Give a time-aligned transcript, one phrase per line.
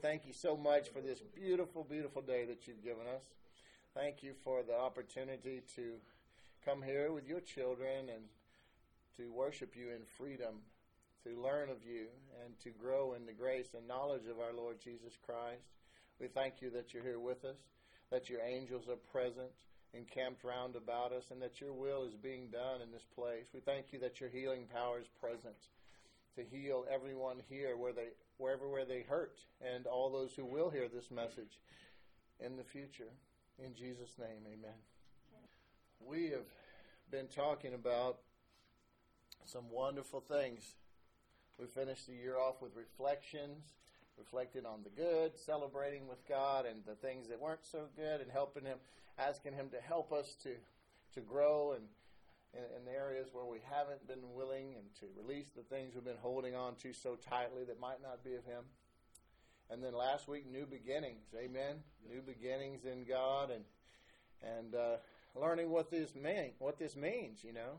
[0.00, 3.22] Thank you, so much for this beautiful, beautiful day that you've given us.
[3.94, 5.94] Thank you for the opportunity to
[6.64, 8.24] come here with your children and
[9.16, 10.60] to worship you in freedom,
[11.24, 12.06] to learn of you,
[12.44, 15.66] and to grow in the grace and knowledge of our Lord Jesus Christ.
[16.20, 17.58] We thank you that you're here with us,
[18.10, 19.50] that your angels are present,
[19.94, 23.46] encamped round about us, and that your will is being done in this place.
[23.52, 25.56] We thank you that your healing power is present
[26.36, 30.70] to heal everyone here where they wherever where they hurt and all those who will
[30.70, 31.58] hear this message
[32.38, 33.10] in the future.
[33.58, 34.78] In Jesus' name, amen.
[36.00, 36.46] We have
[37.10, 38.18] been talking about
[39.46, 40.74] some wonderful things.
[41.58, 43.64] We finished the year off with reflections,
[44.16, 48.30] reflecting on the good, celebrating with God and the things that weren't so good, and
[48.30, 48.78] helping Him,
[49.18, 50.50] asking Him to help us to,
[51.14, 51.84] to grow and
[52.54, 56.04] in, in the areas where we haven't been willing and to release the things we've
[56.04, 58.64] been holding on to so tightly that might not be of Him.
[59.70, 61.26] And then last week, new beginnings.
[61.36, 61.76] Amen.
[62.08, 63.64] New beginnings in God and
[64.40, 64.96] and uh,
[65.34, 67.42] learning what this mean, what this means.
[67.44, 67.78] You know,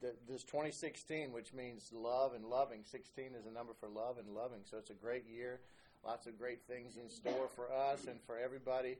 [0.00, 2.80] Th- this 2016, which means love and loving.
[2.84, 4.60] 16 is a number for love and loving.
[4.64, 5.60] So it's a great year.
[6.04, 8.98] Lots of great things in store for us and for everybody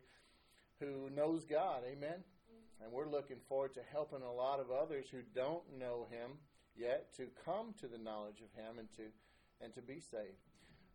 [0.80, 1.82] who knows God.
[1.86, 2.18] Amen.
[2.18, 2.84] Mm-hmm.
[2.84, 6.32] And we're looking forward to helping a lot of others who don't know Him
[6.76, 9.02] yet to come to the knowledge of Him and to
[9.60, 10.38] and to be saved.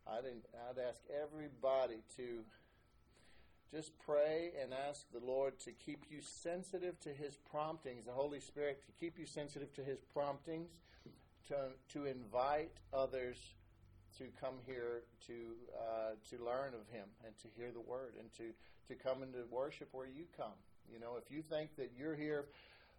[0.06, 2.44] I'd, I'd ask everybody to
[3.74, 8.38] just pray and ask the Lord to keep you sensitive to His promptings, the Holy
[8.38, 10.70] Spirit to keep you sensitive to His promptings,
[11.48, 11.56] to
[11.92, 13.36] to invite others
[14.18, 15.32] to come here to
[15.76, 18.52] uh, to learn of Him and to hear the Word and to
[18.88, 20.58] to come into worship where you come.
[20.92, 22.44] You know, if you think that you're here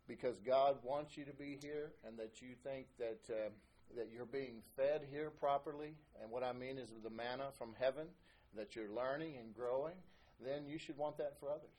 [0.08, 3.50] because God wants you to be here, and that you think that uh,
[3.96, 8.08] that you're being fed here properly, and what I mean is the manna from heaven,
[8.58, 9.96] that you're learning and growing,
[10.44, 11.76] then you should want that for others.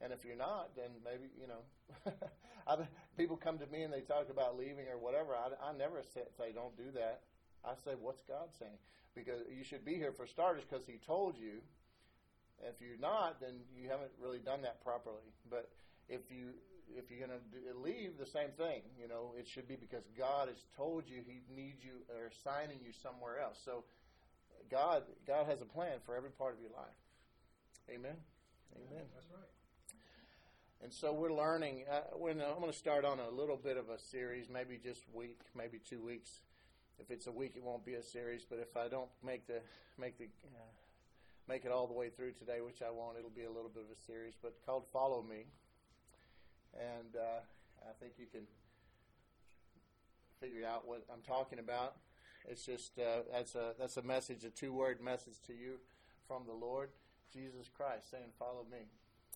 [0.00, 1.62] And if you're not, then maybe you know.
[3.16, 5.34] People come to me and they talk about leaving or whatever.
[5.34, 7.20] I, I never say, say don't do that.
[7.64, 8.76] I say, what's God saying?
[9.14, 11.60] Because you should be here for starters because He told you.
[12.62, 15.26] If you're not, then you haven't really done that properly.
[15.50, 15.68] But
[16.08, 16.54] if you
[16.96, 18.82] if you're going to leave, the same thing.
[19.00, 22.78] You know, it should be because God has told you He needs you or assigning
[22.84, 23.58] you somewhere else.
[23.64, 23.84] So
[24.70, 26.98] God God has a plan for every part of your life.
[27.90, 28.16] Amen.
[28.74, 29.04] Amen.
[29.14, 29.44] That's right.
[30.82, 31.84] And so we're learning.
[31.90, 35.02] Uh, when I'm going to start on a little bit of a series, maybe just
[35.12, 36.40] week, maybe two weeks.
[36.98, 38.44] If it's a week, it won't be a series.
[38.48, 39.60] But if I don't make the
[39.98, 40.72] make the uh,
[41.46, 43.84] make it all the way through today, which I won't, it'll be a little bit
[43.84, 44.32] of a series.
[44.40, 45.44] But called "Follow Me,"
[46.72, 47.40] and uh,
[47.86, 48.46] I think you can
[50.40, 51.96] figure out what I'm talking about.
[52.48, 55.80] It's just uh, that's a that's a message, a two word message to you
[56.26, 56.88] from the Lord
[57.34, 58.86] Jesus Christ, saying, "Follow me."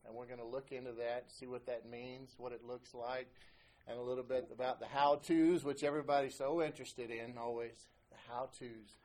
[0.07, 3.29] And we're going to look into that, see what that means, what it looks like,
[3.87, 7.89] and a little bit about the how tos, which everybody's so interested in always.
[8.11, 8.97] The how tos.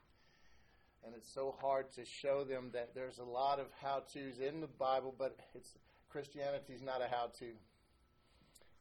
[1.05, 4.61] And it's so hard to show them that there's a lot of how tos in
[4.61, 5.77] the Bible, but it's
[6.09, 7.47] Christianity's not a how to.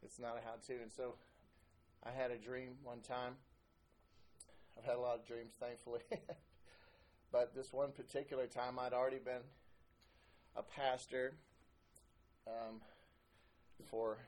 [0.02, 0.82] It's not a how to.
[0.82, 1.14] And so
[2.04, 3.34] I had a dream one time.
[4.76, 6.00] I've had a lot of dreams, thankfully.
[7.32, 9.42] but this one particular time, I'd already been
[10.56, 11.34] a pastor
[12.46, 12.80] um,
[13.90, 14.18] for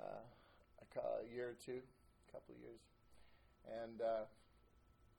[0.00, 0.24] uh,
[0.96, 2.80] a, year or two, a couple of years,
[3.82, 4.24] and uh,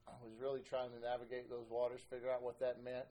[0.08, 3.06] I was really trying to navigate those waters, figure out what that meant.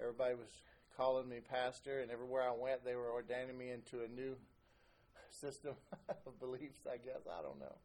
[0.00, 0.48] Everybody was
[0.96, 4.36] calling me pastor, and everywhere I went, they were ordaining me into a new
[5.30, 5.74] system
[6.26, 6.86] of beliefs.
[6.86, 7.76] I guess I don't know,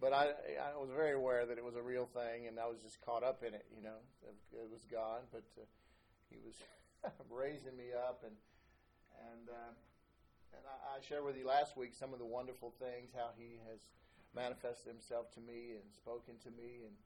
[0.00, 2.78] but I I was very aware that it was a real thing, and I was
[2.84, 3.64] just caught up in it.
[3.74, 3.96] You know,
[4.52, 5.64] it was God, but uh,
[6.30, 6.54] He was
[7.30, 8.34] raising me up, and
[9.32, 9.72] and uh,
[10.54, 13.58] and I, I shared with you last week some of the wonderful things how He
[13.70, 13.80] has
[14.34, 16.96] manifested Himself to me and spoken to me and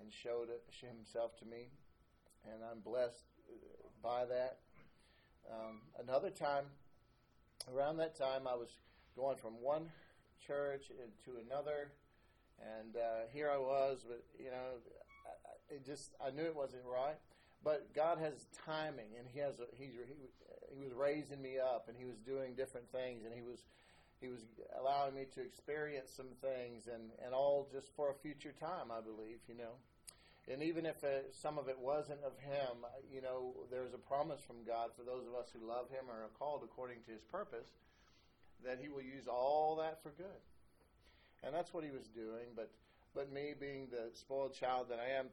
[0.00, 0.48] and showed
[0.80, 1.68] Himself to me,
[2.44, 4.58] and I'm blessed uh, by that.
[5.50, 6.64] Um, another time,
[7.74, 8.70] around that time, I was
[9.16, 9.90] going from one
[10.46, 10.88] church
[11.24, 11.92] to another,
[12.80, 14.80] and uh, here I was, but you know,
[15.26, 17.18] I- I- it just I knew it wasn't right.
[17.64, 20.14] But God has timing, and He has a, He's he,
[20.74, 23.62] he was raising me up, and He was doing different things, and He was
[24.20, 24.40] He was
[24.80, 29.00] allowing me to experience some things, and, and all just for a future time, I
[29.00, 29.78] believe, you know.
[30.50, 32.82] And even if uh, some of it wasn't of Him,
[33.12, 36.24] you know, there's a promise from God for those of us who love Him or
[36.24, 37.68] are called according to His purpose
[38.64, 40.42] that He will use all that for good.
[41.44, 42.50] And that's what He was doing.
[42.56, 42.70] But,
[43.14, 45.26] but me being the spoiled child that I am,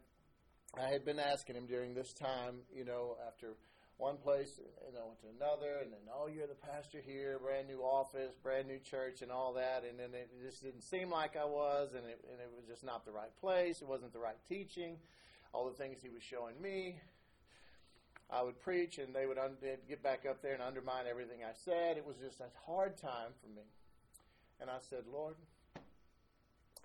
[0.78, 3.54] I had been asking Him during this time, you know, after
[3.98, 7.68] one place, you know, went to another, and then oh, you're the pastor here, brand
[7.68, 11.36] new office, brand new church, and all that, and then it just didn't seem like
[11.36, 13.82] I was, and it, and it was just not the right place.
[13.82, 14.98] It wasn't the right teaching.
[15.54, 17.02] All the things he was showing me,
[18.30, 19.58] I would preach, and they would un-
[19.88, 21.98] get back up there and undermine everything I said.
[21.98, 23.64] It was just a hard time for me,
[24.62, 25.36] and I said, Lord.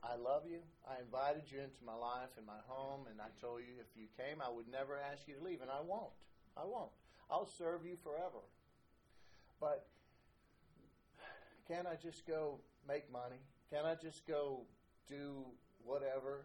[0.05, 0.59] I love you.
[0.87, 4.07] I invited you into my life and my home, and I told you if you
[4.17, 6.13] came, I would never ask you to leave, and I won't.
[6.57, 6.91] I won't.
[7.31, 8.45] I'll serve you forever.
[9.61, 9.87] But
[11.67, 13.41] can I just go make money?
[13.71, 14.67] Can I just go
[15.09, 15.45] do
[15.83, 16.45] whatever?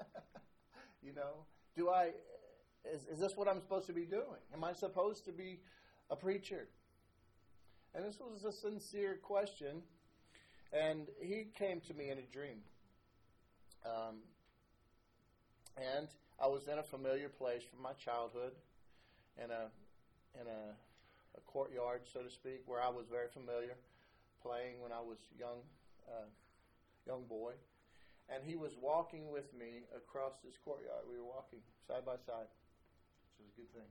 [1.02, 1.44] you know,
[1.76, 2.12] do I?
[2.90, 4.40] Is, is this what I'm supposed to be doing?
[4.54, 5.60] Am I supposed to be
[6.10, 6.68] a preacher?
[7.94, 9.82] And this was a sincere question.
[10.72, 12.58] And he came to me in a dream.
[13.84, 14.24] Um,
[15.76, 16.08] and
[16.40, 18.52] I was in a familiar place from my childhood
[19.36, 19.68] in a
[20.40, 20.74] in a,
[21.36, 23.76] a courtyard, so to speak, where I was very familiar,
[24.42, 25.62] playing when I was young,
[26.08, 26.26] uh,
[27.06, 27.52] young boy.
[28.28, 31.04] And he was walking with me across this courtyard.
[31.06, 32.48] We were walking side by side,
[33.36, 33.90] which was a good thing.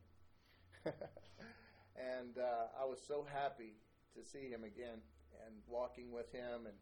[2.18, 3.78] and uh, I was so happy
[4.18, 5.00] to see him again
[5.46, 6.78] and walking with him, and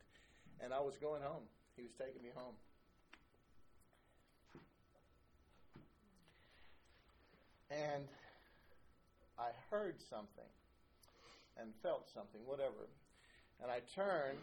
[0.64, 1.44] and I was going home.
[1.76, 2.56] He was taking me home.
[7.72, 8.04] And
[9.40, 10.52] I heard something
[11.60, 12.90] and felt something, whatever.
[13.62, 14.40] And I turned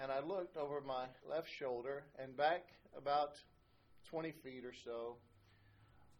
[0.00, 2.66] and I looked over my left shoulder, and back
[2.96, 3.32] about
[4.10, 5.16] 20 feet or so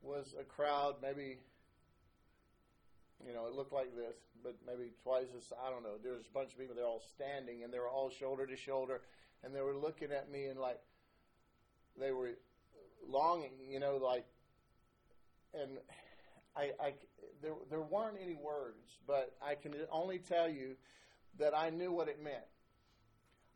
[0.03, 1.39] was a crowd, maybe,
[3.25, 5.95] you know, it looked like this, but maybe twice as, I don't know.
[6.03, 8.57] There was a bunch of people, they're all standing, and they were all shoulder to
[8.57, 9.01] shoulder,
[9.45, 10.81] and they were looking at me and like,
[12.01, 12.31] they were
[13.09, 14.27] longing, you know, like,
[15.55, 15.79] and
[16.59, 16.95] I, I,
[17.41, 20.75] there, there weren't any words, but I can only tell you
[21.39, 22.45] that I knew what it meant.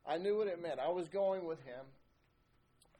[0.06, 0.78] I knew what it meant.
[0.78, 1.84] I was going with him,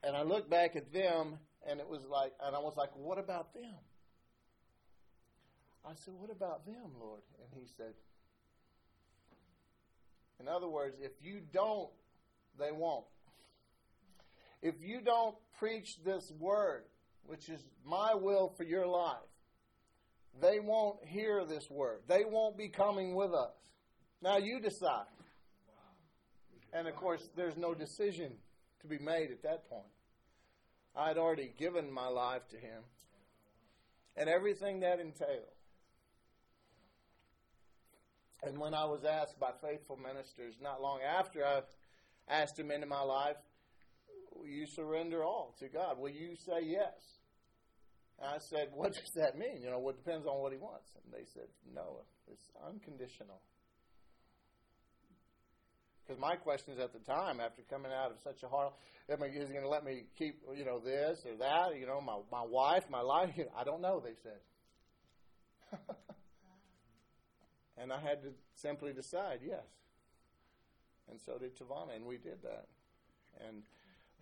[0.02, 1.38] and I looked back at them,
[1.68, 3.74] and it was like, and I was like, what about them?
[5.84, 7.20] I said, what about them, Lord?
[7.38, 7.94] And he said,
[10.40, 11.90] in other words, if you don't,
[12.58, 13.04] they won't.
[14.62, 16.84] If you don't preach this word,
[17.26, 19.18] which is my will for your life,
[20.40, 22.00] they won't hear this word.
[22.08, 23.54] They won't be coming with us.
[24.22, 25.06] Now you decide.
[26.72, 28.32] And of course, there's no decision
[28.80, 29.82] to be made at that point.
[30.96, 32.82] I had already given my life to Him
[34.16, 35.56] and everything that entailed.
[38.42, 41.60] And when I was asked by faithful ministers not long after I
[42.28, 43.36] asked Him into my life,
[44.42, 45.98] Will you surrender all to God?
[45.98, 47.21] Will you say yes?
[48.24, 49.62] I said, What does that mean?
[49.62, 50.90] You know, what depends on what he wants.
[50.94, 53.40] And they said, No, it's unconditional.
[56.02, 58.72] Because my questions at the time, after coming out of such a hard,
[59.10, 61.78] I mean, is he going to let me keep, you know, this or that?
[61.78, 63.30] You know, my my wife, my life.
[63.56, 64.00] I don't know.
[64.00, 64.40] They said,
[67.78, 69.66] and I had to simply decide yes.
[71.10, 72.66] And so did Tavana, and we did that.
[73.46, 73.62] And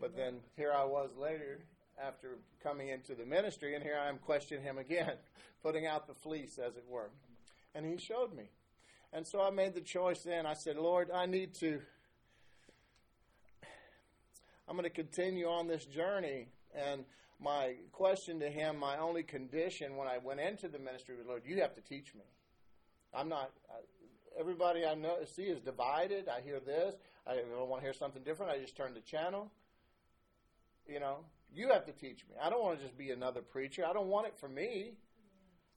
[0.00, 1.60] but then here I was later
[2.04, 5.12] after coming into the ministry, and here I am questioning him again,
[5.62, 7.10] putting out the fleece, as it were.
[7.74, 8.50] And he showed me.
[9.12, 10.46] And so I made the choice then.
[10.46, 11.80] I said, Lord, I need to,
[14.68, 16.46] I'm going to continue on this journey.
[16.74, 17.04] And
[17.40, 21.42] my question to him, my only condition when I went into the ministry was, Lord,
[21.44, 22.24] you have to teach me.
[23.12, 23.50] I'm not,
[24.38, 26.28] everybody I know see is divided.
[26.28, 26.94] I hear this.
[27.26, 28.52] I want to hear something different.
[28.52, 29.50] I just turn the channel.
[30.88, 31.18] You know,
[31.54, 32.36] you have to teach me.
[32.40, 33.84] I don't want to just be another preacher.
[33.84, 34.92] I don't want it for me.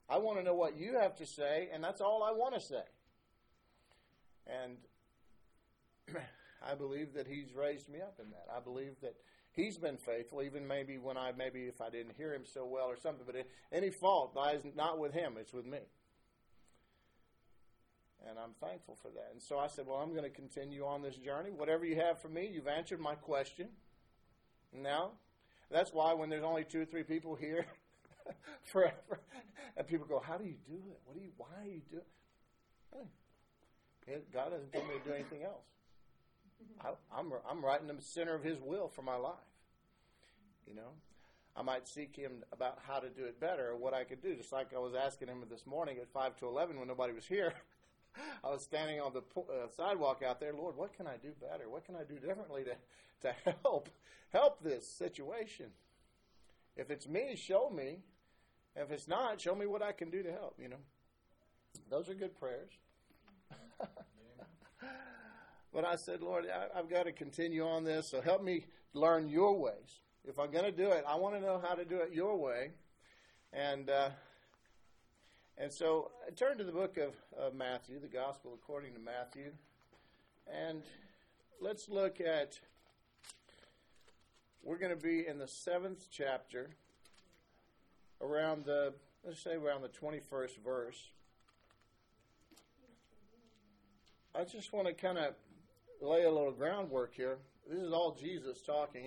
[0.08, 2.60] I want to know what you have to say, and that's all I want to
[2.60, 2.82] say.
[4.46, 4.76] And
[6.66, 8.46] I believe that He's raised me up in that.
[8.54, 9.14] I believe that
[9.52, 12.86] He's been faithful, even maybe when I maybe if I didn't hear Him so well
[12.86, 13.24] or something.
[13.24, 15.78] But any fault lies not with Him; it's with me.
[18.28, 19.30] And I'm thankful for that.
[19.32, 21.50] And so I said, Well, I'm going to continue on this journey.
[21.50, 23.68] Whatever you have for me, you've answered my question.
[24.72, 25.12] Now,
[25.70, 27.66] that's why when there's only two or three people here
[28.64, 29.20] forever,
[29.76, 31.00] and people go, "How do you do it?
[31.04, 31.30] What do you?
[31.36, 32.06] Why do you do it?"
[34.32, 35.64] God doesn't tell me to do anything else.
[36.80, 39.34] I, I'm I'm right in the center of His will for my life.
[40.66, 40.90] You know,
[41.56, 44.34] I might seek Him about how to do it better or what I could do.
[44.34, 47.26] Just like I was asking Him this morning at five to eleven when nobody was
[47.26, 47.54] here.
[48.42, 50.52] I was standing on the uh, sidewalk out there.
[50.52, 51.68] Lord, what can I do better?
[51.68, 52.76] What can I do differently to
[53.22, 53.88] to help
[54.32, 55.66] help this situation?
[56.76, 57.98] If it's me, show me.
[58.76, 60.58] If it's not, show me what I can do to help.
[60.60, 60.82] You know,
[61.90, 62.72] those are good prayers.
[65.72, 69.28] but I said, Lord, I, I've got to continue on this, so help me learn
[69.28, 70.00] your ways.
[70.26, 72.36] If I'm going to do it, I want to know how to do it your
[72.36, 72.70] way.
[73.52, 74.10] And uh,
[75.58, 79.00] and so uh, I turned to the book of, of Matthew, the Gospel according to
[79.00, 79.52] Matthew,
[80.52, 80.82] and
[81.60, 82.58] let's look at.
[84.66, 86.70] We're going to be in the seventh chapter,
[88.22, 91.10] around the let's say around the twenty-first verse.
[94.34, 95.34] I just want to kind of
[96.00, 97.36] lay a little groundwork here.
[97.68, 99.02] This is all Jesus talking.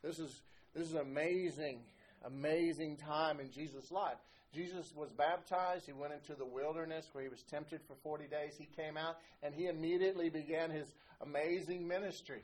[0.00, 0.42] This is
[0.74, 1.80] this is amazing,
[2.24, 4.18] amazing time in Jesus' life.
[4.54, 5.86] Jesus was baptized.
[5.86, 8.54] He went into the wilderness where he was tempted for 40 days.
[8.58, 10.88] He came out and he immediately began his
[11.20, 12.42] amazing ministry.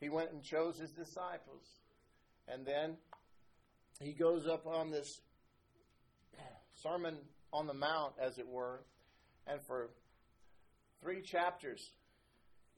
[0.00, 1.62] He went and chose his disciples.
[2.48, 2.96] And then
[4.00, 5.20] he goes up on this
[6.82, 7.16] Sermon
[7.52, 8.80] on the Mount, as it were,
[9.46, 9.90] and for
[11.00, 11.90] three chapters,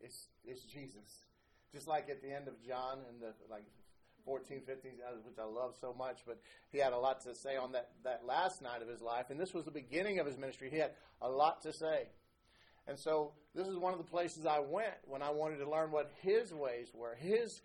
[0.00, 1.24] it's, it's Jesus.
[1.72, 3.64] Just like at the end of John and the like
[4.26, 6.38] 14, 15, uh, which I love so much, but
[6.70, 9.30] he had a lot to say on that, that last night of his life.
[9.30, 10.68] And this was the beginning of his ministry.
[10.70, 10.90] He had
[11.22, 12.08] a lot to say.
[12.88, 15.90] And so this is one of the places I went when I wanted to learn
[15.90, 17.62] what his ways were, his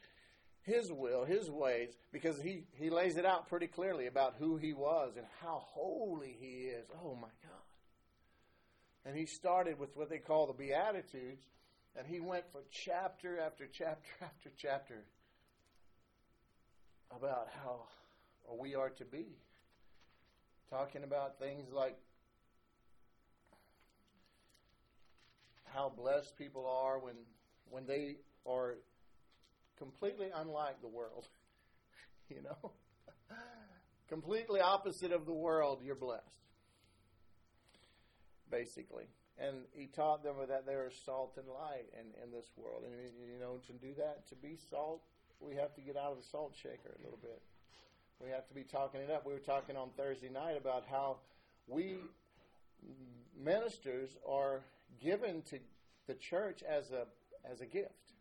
[0.64, 4.74] his will, his ways, because he, he lays it out pretty clearly about who he
[4.74, 6.86] was and how holy he is.
[7.04, 7.62] Oh my God.
[9.06, 11.44] And he started with what they call the Beatitudes,
[11.98, 15.04] and he went for chapter after chapter after chapter
[17.16, 17.82] about how
[18.60, 19.26] we are to be.
[20.70, 21.98] Talking about things like
[25.66, 27.16] how blessed people are when
[27.70, 28.76] when they are
[29.78, 31.28] completely unlike the world.
[32.30, 32.72] you know?
[34.10, 36.26] completely opposite of the world, you're blessed.
[38.50, 39.06] Basically.
[39.38, 42.84] And he taught them that they are salt and light in, in this world.
[42.86, 45.02] And, you know, to do that, to be salt,
[45.42, 47.42] we have to get out of the salt shaker a little bit.
[48.24, 49.26] We have to be talking it up.
[49.26, 51.18] We were talking on Thursday night about how
[51.68, 51.98] we
[53.44, 54.62] ministers are
[55.02, 55.60] given to
[56.08, 57.08] the church as a
[57.50, 58.14] as a gift.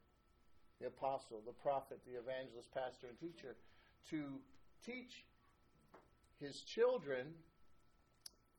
[0.80, 3.56] The apostle, the prophet, the evangelist, pastor, and teacher
[4.08, 4.24] to
[4.84, 5.24] teach
[6.40, 7.26] his children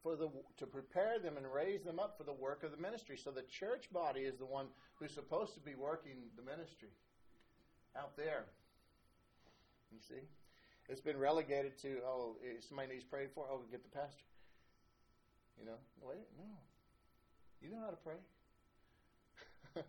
[0.03, 3.17] for the to prepare them and raise them up for the work of the ministry.
[3.17, 6.89] So the church body is the one who's supposed to be working the ministry
[7.97, 8.45] out there.
[9.91, 10.23] You see?
[10.89, 12.35] It's been relegated to, oh,
[12.67, 14.23] somebody needs prayed for, oh, get the pastor.
[15.59, 16.45] You know, wait, no.
[17.61, 18.15] You know how to pray.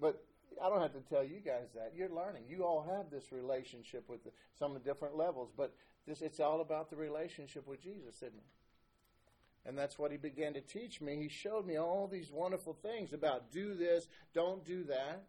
[0.00, 0.24] but
[0.62, 1.92] I don't have to tell you guys that.
[1.94, 2.44] You're learning.
[2.48, 5.74] You all have this relationship with the, some different levels, but
[6.06, 9.66] this, it's all about the relationship with Jesus, isn't it?
[9.66, 11.16] And that's what he began to teach me.
[11.16, 15.24] He showed me all these wonderful things about do this, don't do that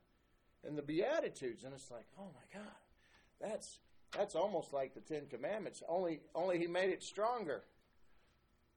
[0.68, 1.64] and the Beatitudes.
[1.64, 2.72] And it's like, oh my God,
[3.40, 3.80] that's
[4.16, 5.82] that's almost like the Ten Commandments.
[5.88, 7.64] Only only he made it stronger.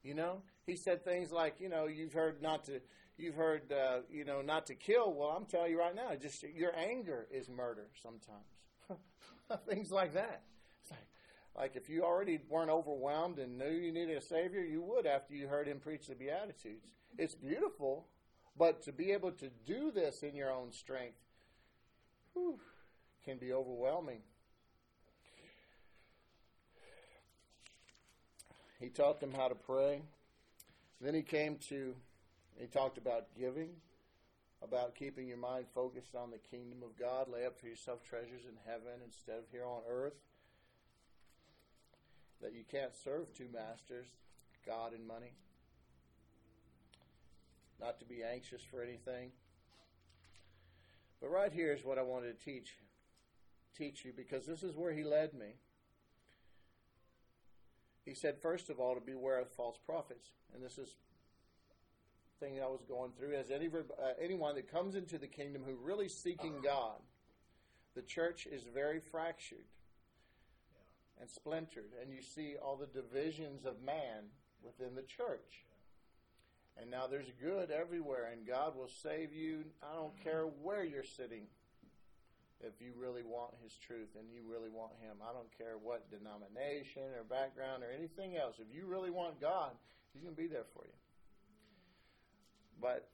[0.02, 2.80] You know, he said things like, you know, you've heard not to,
[3.16, 5.14] you've heard, uh, you know, not to kill.
[5.14, 9.00] Well, I'm telling you right now, just your anger is murder sometimes.
[9.68, 10.42] things like that.
[10.82, 11.06] It's like,
[11.56, 15.34] like if you already weren't overwhelmed and knew you needed a savior, you would after
[15.34, 16.84] you heard him preach the Beatitudes.
[17.16, 18.06] It's beautiful,
[18.58, 21.23] but to be able to do this in your own strength
[22.34, 22.58] whew,
[23.24, 24.20] can be overwhelming.
[28.78, 30.02] He taught them how to pray.
[31.00, 31.94] Then he came to,
[32.58, 33.70] he talked about giving,
[34.62, 37.28] about keeping your mind focused on the kingdom of God.
[37.28, 40.14] Lay up for yourself treasures in heaven instead of here on earth.
[42.42, 44.06] That you can't serve two masters,
[44.66, 45.32] God and money.
[47.80, 49.30] Not to be anxious for anything.
[51.24, 52.76] But right here is what I wanted to teach
[53.78, 55.54] teach you because this is where he led me.
[58.04, 60.96] He said, first of all, to beware of false prophets, and this is
[62.40, 63.36] thing I was going through.
[63.36, 67.00] As any uh, anyone that comes into the kingdom who really seeking God,
[67.94, 69.64] the church is very fractured
[71.18, 74.24] and splintered, and you see all the divisions of man
[74.62, 75.64] within the church.
[76.80, 79.64] And now there's good everywhere, and God will save you.
[79.82, 80.28] I don't mm-hmm.
[80.28, 81.46] care where you're sitting.
[82.60, 86.10] If you really want His truth and you really want Him, I don't care what
[86.10, 88.56] denomination or background or anything else.
[88.58, 89.70] If you really want God,
[90.12, 90.98] He's going to be there for you.
[92.80, 93.08] But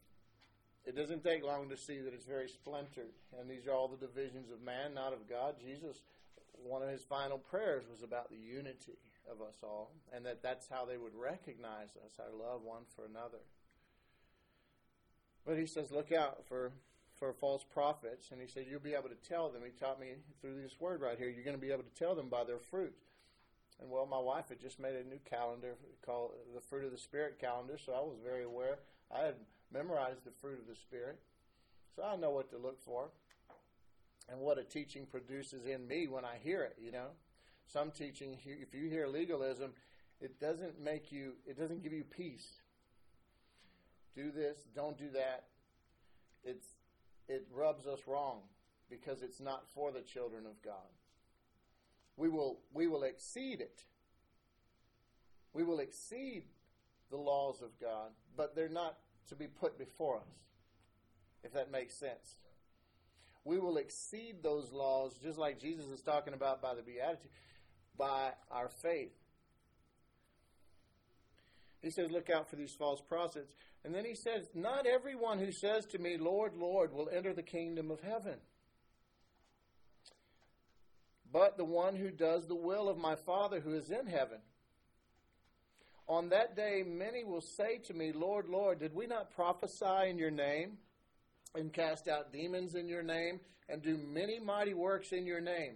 [0.86, 3.12] it doesn't take long to see that it's very splintered.
[3.38, 5.56] And these are all the divisions of man, not of God.
[5.60, 6.00] Jesus,
[6.64, 8.96] one of his final prayers was about the unity
[9.30, 13.04] of us all, and that that's how they would recognize us, our love one for
[13.04, 13.42] another.
[15.46, 16.72] But he says, look out for
[17.20, 19.60] for false prophets, and he said you'll be able to tell them.
[19.62, 20.08] He taught me
[20.40, 21.28] through this word right here.
[21.28, 22.94] You're going to be able to tell them by their fruit.
[23.80, 26.98] And well, my wife had just made a new calendar called the Fruit of the
[26.98, 28.78] Spirit calendar, so I was very aware.
[29.14, 29.34] I had
[29.72, 31.18] memorized the fruit of the Spirit,
[31.94, 33.10] so I know what to look for
[34.30, 36.76] and what a teaching produces in me when I hear it.
[36.82, 37.08] You know,
[37.72, 39.72] some teaching, if you hear legalism,
[40.20, 42.46] it doesn't make you, it doesn't give you peace.
[44.14, 45.44] Do this, don't do that.
[46.44, 46.66] It's
[47.28, 48.40] it rubs us wrong
[48.90, 50.74] because it's not for the children of God.
[52.16, 53.84] We will we will exceed it.
[55.52, 56.44] We will exceed
[57.10, 58.98] the laws of God, but they're not
[59.28, 60.38] to be put before us.
[61.42, 62.36] If that makes sense.
[63.44, 67.30] We will exceed those laws just like Jesus is talking about by the beatitude
[68.00, 69.12] by our faith.
[71.82, 73.52] He says, Look out for these false prophets.
[73.84, 77.42] And then he says, Not everyone who says to me, Lord, Lord, will enter the
[77.42, 78.38] kingdom of heaven,
[81.30, 84.38] but the one who does the will of my Father who is in heaven.
[86.08, 90.18] On that day, many will say to me, Lord, Lord, did we not prophesy in
[90.18, 90.78] your name,
[91.54, 95.74] and cast out demons in your name, and do many mighty works in your name?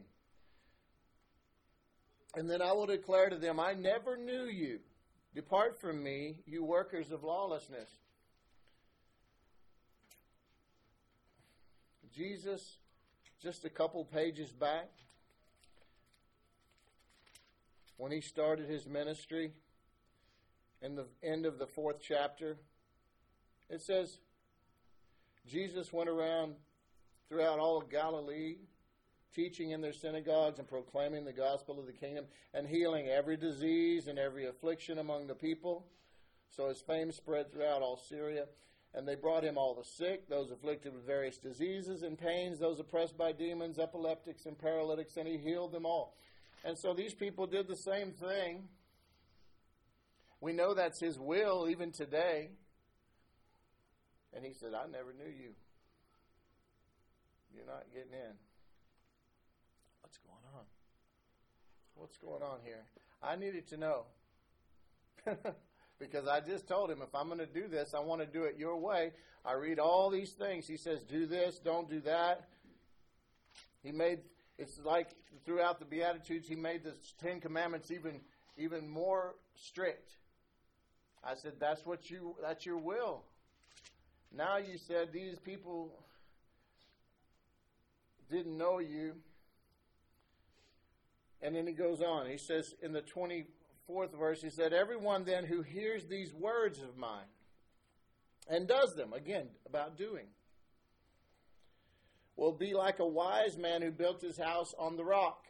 [2.37, 4.81] And then I will declare to them, I never knew you.
[5.35, 7.88] Depart from me, you workers of lawlessness.
[12.14, 12.76] Jesus,
[13.43, 14.88] just a couple pages back,
[17.97, 19.53] when he started his ministry,
[20.83, 22.57] in the end of the fourth chapter,
[23.70, 24.18] it says,
[25.49, 26.55] Jesus went around
[27.29, 28.57] throughout all of Galilee,
[29.35, 34.07] teaching in their synagogues and proclaiming the gospel of the kingdom and healing every disease
[34.07, 35.87] and every affliction among the people.
[36.51, 38.47] So his fame spread throughout all Syria.
[38.97, 42.79] And they brought him all the sick, those afflicted with various diseases and pains, those
[42.79, 46.14] oppressed by demons, epileptics, and paralytics, and he healed them all.
[46.64, 48.68] And so these people did the same thing.
[50.40, 52.51] We know that's his will even today.
[54.33, 55.55] And he said, I never knew you.
[57.55, 58.35] You're not getting in.
[60.03, 60.64] What's going on?
[61.96, 62.85] What's going on here?
[63.22, 64.04] I needed to know.
[65.98, 68.44] because I just told him if I'm going to do this, I want to do
[68.44, 69.12] it your way.
[69.44, 70.66] I read all these things.
[70.66, 72.48] He says, do this, don't do that.
[73.83, 74.20] He made
[74.57, 75.09] it's like
[75.44, 78.20] throughout the Beatitudes, he made the Ten Commandments even
[78.57, 80.12] even more strict.
[81.24, 83.22] I said, that's what you that's your will.
[84.37, 85.92] Now you said these people
[88.30, 89.14] didn't know you.
[91.44, 92.26] And then he goes on.
[92.26, 96.96] He says in the 24th verse, he said, Everyone then who hears these words of
[96.96, 97.28] mine
[98.48, 100.24] and does them, again, about doing,
[102.37, 105.44] will be like a wise man who built his house on the rock.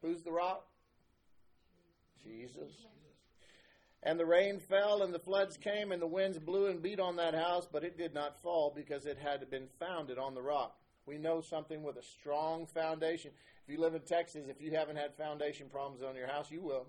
[0.00, 0.66] Who's the rock?
[2.24, 2.72] Jesus.
[4.02, 7.16] And the rain fell, and the floods came, and the winds blew and beat on
[7.16, 10.74] that house, but it did not fall because it had been founded on the rock.
[11.04, 13.32] We know something with a strong foundation.
[13.64, 16.60] If you live in Texas, if you haven't had foundation problems on your house, you
[16.60, 16.86] will.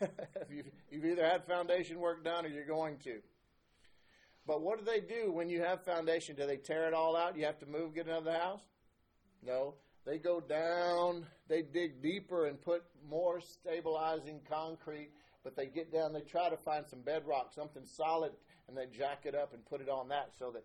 [0.50, 3.20] you've, you've either had foundation work done or you're going to.
[4.46, 6.34] But what do they do when you have foundation?
[6.34, 7.36] Do they tear it all out?
[7.36, 8.62] You have to move, get another house?
[9.46, 9.74] No.
[10.04, 15.10] They go down, they dig deeper and put more stabilizing concrete,
[15.44, 18.32] but they get down, they try to find some bedrock, something solid,
[18.66, 20.64] and they jack it up and put it on that so that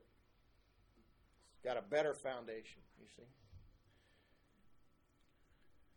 [1.52, 3.24] it's got a better foundation, you see.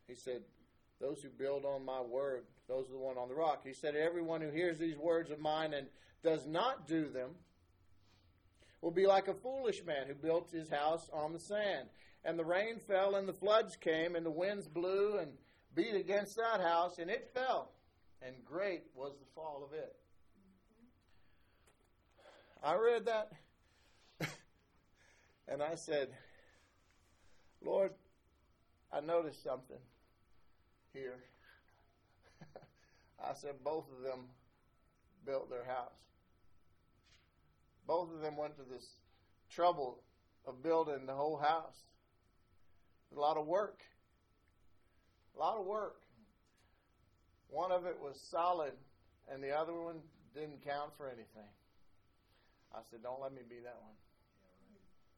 [0.08, 0.40] He said,
[1.00, 3.60] Those who build on my word, those are the one on the rock.
[3.64, 5.86] He said, Everyone who hears these words of mine and
[6.24, 7.30] does not do them
[8.80, 11.88] will be like a foolish man who built his house on the sand.
[12.24, 15.32] And the rain fell, and the floods came, and the winds blew and
[15.74, 17.70] beat against that house, and it fell.
[18.22, 19.94] And great was the fall of it.
[22.62, 23.32] I read that,
[25.48, 26.08] and I said,
[27.62, 27.92] Lord,
[28.92, 29.78] I noticed something
[30.98, 31.18] here.
[33.24, 34.26] I said, both of them
[35.24, 35.92] built their house
[37.86, 38.86] Both of them went to this
[39.50, 40.00] trouble
[40.46, 41.76] of building the whole house.
[43.16, 43.80] A lot of work.
[45.36, 45.96] A lot of work.
[47.48, 48.72] One of it was solid,
[49.32, 50.00] and the other one
[50.34, 51.48] didn't count for anything.
[52.74, 53.96] I said, Don't let me be that one.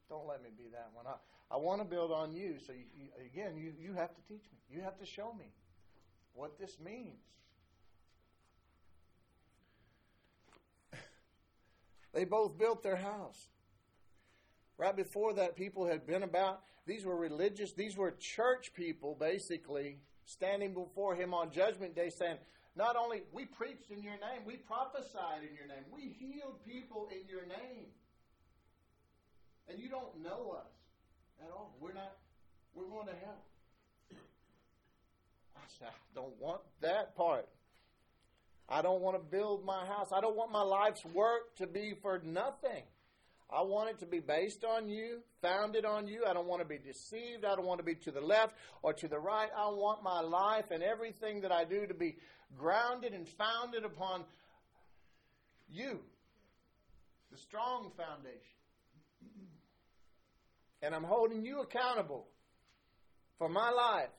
[0.09, 1.07] Don't let me be that one.
[1.07, 1.15] I,
[1.55, 2.57] I want to build on you.
[2.65, 4.59] So, you, you, again, you, you have to teach me.
[4.71, 5.47] You have to show me
[6.35, 7.21] what this means.
[12.13, 13.49] They both built their house.
[14.77, 19.99] Right before that, people had been about, these were religious, these were church people, basically,
[20.25, 22.39] standing before him on Judgment Day saying,
[22.75, 27.09] Not only we preached in your name, we prophesied in your name, we healed people
[27.13, 27.87] in your name.
[29.69, 30.73] And you don't know us
[31.45, 31.77] at all.
[31.79, 32.17] We're not,
[32.75, 33.45] we're going to hell.
[35.83, 37.49] I don't want that part.
[38.69, 40.11] I don't want to build my house.
[40.13, 42.85] I don't want my life's work to be for nothing.
[43.53, 46.25] I want it to be based on you, founded on you.
[46.25, 47.45] I don't want to be deceived.
[47.45, 49.49] I don't want to be to the left or to the right.
[49.57, 52.17] I want my life and everything that I do to be
[52.57, 54.25] grounded and founded upon
[55.69, 55.99] you,
[57.33, 58.39] the strong foundation.
[60.83, 62.29] And I'm holding you accountable
[63.37, 64.11] for my life.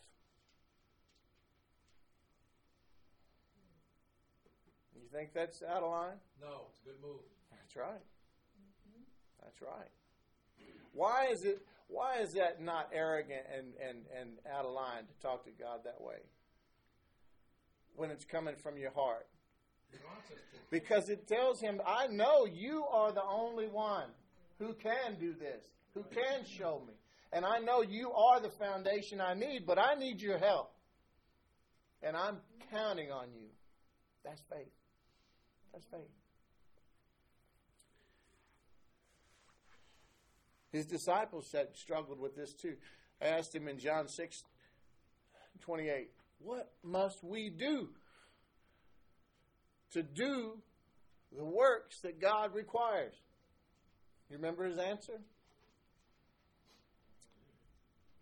[5.12, 6.18] Think that's out of line?
[6.42, 7.22] No, it's a good move.
[7.52, 8.04] That's right.
[9.42, 9.90] That's right.
[10.94, 15.22] Why is it why is that not arrogant and, and, and out of line to
[15.22, 16.20] talk to God that way?
[17.98, 19.28] When it's coming from your heart.
[19.92, 20.60] He wants us to.
[20.70, 24.08] Because it tells him, I know you are the only one
[24.58, 26.94] who can do this, who can show me.
[27.34, 30.72] And I know you are the foundation I need, but I need your help.
[32.02, 32.38] And I'm
[32.72, 33.48] counting on you.
[34.24, 34.72] That's faith.
[35.74, 36.02] That's faith.
[40.72, 42.76] His disciples said, struggled with this too.
[43.22, 44.44] I asked him in John 6
[45.62, 47.90] 28, What must we do
[49.92, 50.58] to do
[51.36, 53.14] the works that God requires?
[54.30, 55.20] You remember his answer?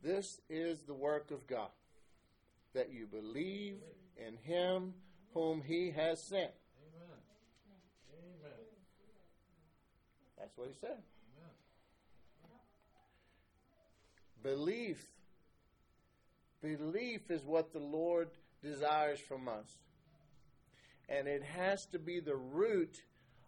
[0.02, 1.70] This is the work of God,
[2.74, 3.78] that you believe
[4.18, 4.94] in him
[5.34, 6.52] whom he has sent.
[6.82, 7.20] Amen.
[8.42, 8.52] Amen.
[10.50, 10.98] That's what he said.
[10.98, 11.52] Amen.
[14.42, 15.06] Belief.
[16.62, 18.30] Belief is what the Lord
[18.64, 19.78] desires from us.
[21.08, 23.04] And it has to be the root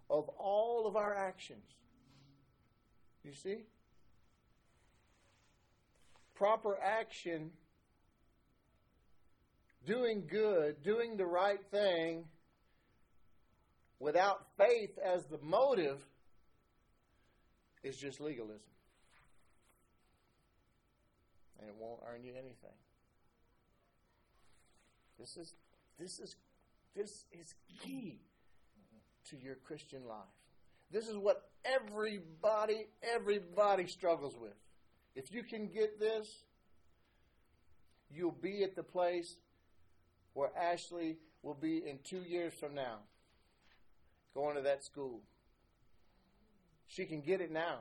[0.10, 1.66] of all of our actions.
[3.24, 3.66] You see?
[6.36, 7.52] Proper action,
[9.88, 12.26] doing good, doing the right thing,
[14.00, 16.00] without faith as the motive,
[17.84, 18.72] is just legalism
[21.60, 22.76] and it won't earn you anything.
[25.20, 25.54] This is
[26.00, 26.36] this is
[26.96, 28.20] this is key
[29.30, 30.18] to your Christian life.
[30.92, 34.56] This is what everybody everybody struggles with.
[35.16, 36.44] If you can get this,
[38.10, 39.36] you'll be at the place
[40.34, 43.00] where Ashley will be in 2 years from now
[44.34, 45.22] going to that school.
[46.92, 47.80] She can get it now.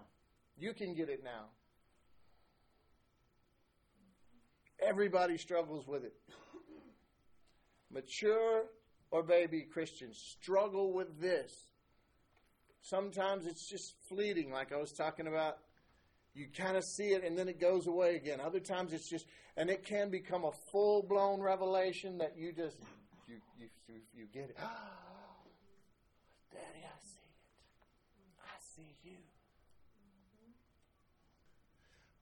[0.56, 1.46] You can get it now.
[4.80, 6.14] Everybody struggles with it.
[7.92, 8.66] Mature
[9.10, 11.52] or baby Christians struggle with this.
[12.82, 15.58] Sometimes it's just fleeting, like I was talking about.
[16.32, 18.38] You kind of see it and then it goes away again.
[18.40, 22.78] Other times it's just, and it can become a full blown revelation that you just,
[23.26, 23.66] you, you,
[24.16, 24.56] you, get it.
[26.52, 26.94] Daddy, I
[29.02, 29.24] see it.
[29.94, 30.52] I see you.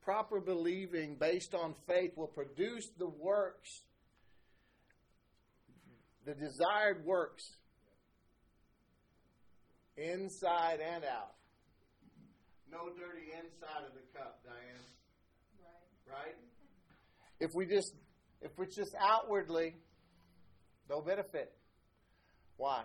[0.03, 3.83] proper believing based on faith will produce the works,
[6.25, 7.45] the desired works,
[9.97, 11.35] inside and out.
[12.71, 14.85] No dirty inside of the cup, Diane.
[16.09, 16.25] Right.
[16.25, 16.35] Right?
[17.41, 17.93] If we just
[18.41, 19.75] if it's just outwardly,
[20.89, 21.53] no benefit.
[22.57, 22.85] Why?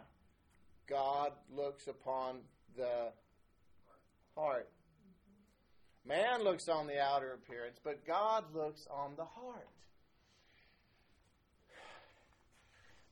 [0.89, 2.39] God looks upon
[2.75, 3.11] the
[4.35, 4.69] heart.
[6.05, 9.67] Man looks on the outer appearance, but God looks on the heart.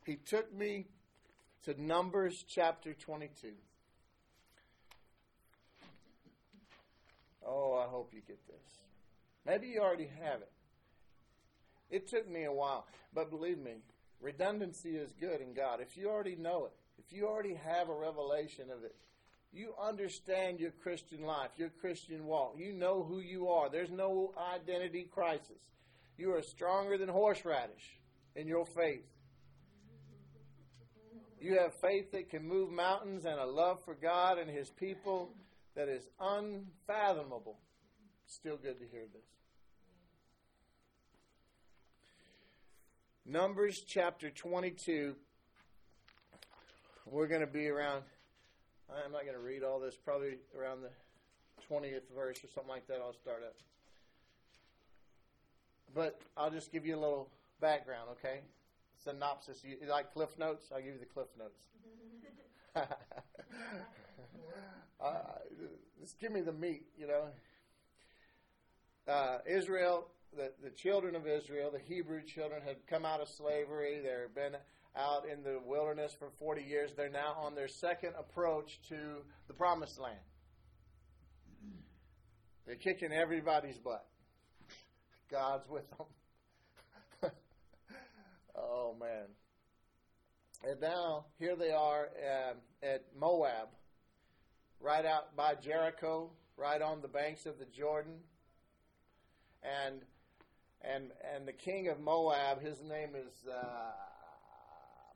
[0.06, 0.88] He took me
[1.64, 3.50] to Numbers chapter 22.
[7.46, 8.56] Oh, I hope you get this.
[9.46, 10.52] Maybe you already have it.
[11.90, 13.78] It took me a while, but believe me,
[14.22, 15.82] redundancy is good in God.
[15.82, 18.96] If you already know it, if you already have a revelation of it,
[19.54, 22.56] you understand your Christian life, your Christian walk.
[22.58, 23.70] You know who you are.
[23.70, 25.60] There's no identity crisis.
[26.18, 28.00] You are stronger than horseradish
[28.36, 29.06] in your faith.
[31.42, 35.32] You have faith that can move mountains and a love for God and His people
[35.76, 37.58] that is unfathomable.
[38.28, 39.24] Still good to hear this.
[43.26, 45.16] Numbers chapter 22.
[47.06, 48.04] We're going to be around,
[48.92, 50.90] I'm not going to read all this, probably around the
[51.74, 53.00] 20th verse or something like that.
[53.02, 53.56] I'll start up.
[55.94, 58.42] But I'll just give you a little background, okay?
[59.04, 59.64] Synopsis.
[59.64, 60.66] You, you like Cliff Notes?
[60.74, 61.68] I'll give you the Cliff Notes.
[65.02, 65.12] uh,
[66.00, 67.24] just give me the meat, you know.
[69.08, 74.00] Uh, Israel, the, the children of Israel, the Hebrew children, had come out of slavery.
[74.02, 74.56] There have been
[74.96, 76.92] out in the wilderness for 40 years.
[76.96, 78.96] They're now on their second approach to
[79.48, 80.18] the promised land.
[82.66, 84.06] They're kicking everybody's butt.
[85.30, 86.08] God's with them.
[88.56, 89.28] oh, man.
[90.70, 93.70] And now, here they are um, at Moab,
[94.80, 98.20] right out by Jericho, right on the banks of the Jordan.
[99.64, 100.02] And
[100.84, 103.92] and and the king of Moab, his name is uh,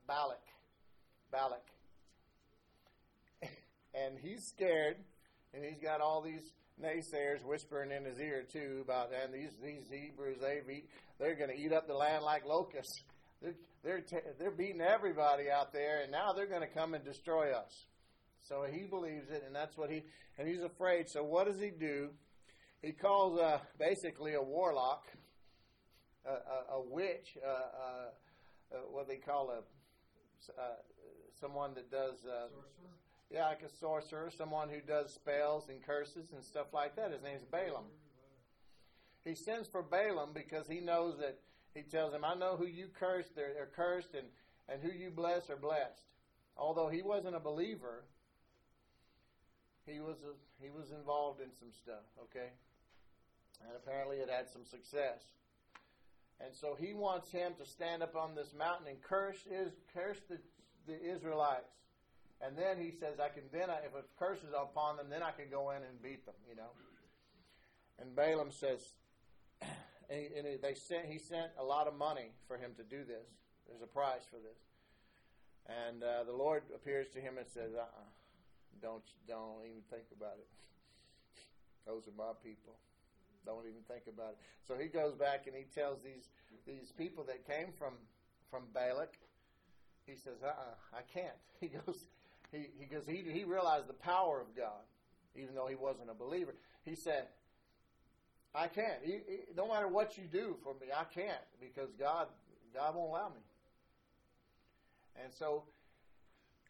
[0.07, 0.41] Balak.
[1.31, 1.65] Balak.
[3.93, 4.97] and he's scared,
[5.53, 9.89] and he's got all these naysayers whispering in his ear too about, and these these
[9.89, 10.89] Hebrews they eat,
[11.19, 13.03] they're going to eat up the land like locusts.
[13.41, 17.03] They're they're, t- they're beating everybody out there, and now they're going to come and
[17.03, 17.85] destroy us.
[18.47, 20.03] So he believes it, and that's what he
[20.37, 21.09] and he's afraid.
[21.09, 22.09] So what does he do?
[22.81, 25.05] He calls uh, basically a warlock,
[26.25, 29.61] a, a, a witch, uh, uh, what they call a
[30.57, 30.61] Uh,
[31.39, 32.91] someone that does uh, Sorcerer?
[33.31, 37.11] yeah, like a sorcerer, someone who does spells and curses and stuff like that.
[37.11, 37.85] His name's Balaam.
[39.23, 41.39] He sends for Balaam because he knows that
[41.73, 44.27] he tells him, I know who you cursed, they're, they're cursed, and,
[44.69, 46.07] and who you bless are blessed.
[46.57, 48.05] Although he wasn't a believer,
[49.85, 52.49] he was a, he was involved in some stuff, okay?
[53.61, 55.25] And apparently it had some success.
[56.39, 60.19] And so he wants him to stand up on this mountain and curse is curse
[60.29, 60.37] the,
[60.85, 61.71] the Israelites.
[62.41, 65.31] And then he says, I can then if a curse is upon them, then I
[65.31, 66.75] can go in and beat them, you know.
[67.99, 68.79] And Balaam says,
[69.61, 73.25] and they sent he sent a lot of money for him to do this.
[73.67, 74.59] There's a price for this.
[75.65, 78.09] And uh, the Lord appears to him and says, uh-uh,
[78.81, 80.47] don't don't even think about it.
[81.87, 82.75] Those are my people.
[83.45, 84.37] Don't even think about it.
[84.67, 86.29] So he goes back and he tells these
[86.65, 87.93] these people that came from
[88.49, 89.13] from Balak.
[90.05, 91.97] He says, "Uh, uh I can't." He goes,
[92.51, 93.05] he he goes.
[93.07, 94.83] He he realized the power of God,
[95.35, 96.53] even though he wasn't a believer.
[96.83, 97.27] He said,
[98.53, 99.01] "I can't.
[99.03, 102.27] He, he, no matter what you do for me, I can't because God
[102.73, 103.41] God won't allow me."
[105.23, 105.63] And so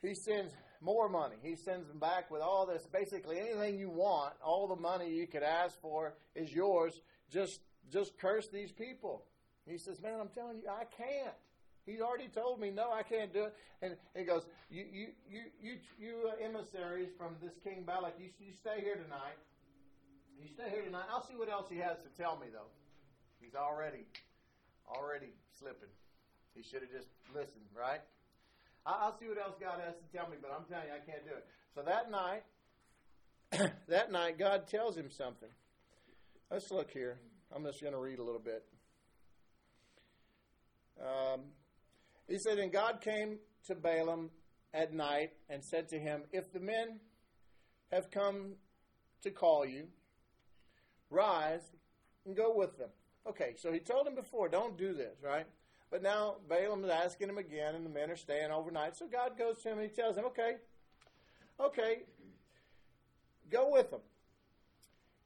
[0.01, 1.35] he sends more money.
[1.41, 2.87] He sends them back with all this.
[2.91, 7.01] Basically, anything you want, all the money you could ask for is yours.
[7.31, 7.61] Just,
[7.91, 9.23] just curse these people.
[9.65, 11.35] He says, "Man, I'm telling you, I can't."
[11.85, 15.41] He's already told me, "No, I can't do it." And he goes, "You, you, you,
[15.61, 19.37] you, you uh, emissaries from this King Balak, you, you stay here tonight.
[20.39, 21.05] You stay here tonight.
[21.11, 22.69] I'll see what else he has to tell me, though.
[23.39, 24.05] He's already,
[24.87, 25.89] already slipping.
[26.53, 28.01] He should have just listened, right?"
[28.85, 31.25] I'll see what else God has to tell me, but I'm telling you, I can't
[31.25, 31.45] do it.
[31.73, 32.43] So that night,
[33.87, 35.49] that night, God tells him something.
[36.51, 37.17] Let's look here.
[37.55, 38.63] I'm just going to read a little bit.
[41.01, 41.41] Um,
[42.27, 44.29] he said, And God came to Balaam
[44.73, 46.99] at night and said to him, If the men
[47.91, 48.53] have come
[49.23, 49.87] to call you,
[51.09, 51.61] rise
[52.25, 52.89] and go with them.
[53.27, 55.47] Okay, so he told him before, don't do this, right?
[55.91, 58.95] But now Balaam is asking him again, and the men are staying overnight.
[58.97, 60.55] So God goes to him and he tells him, okay,
[61.59, 61.99] okay,
[63.49, 64.01] go with them.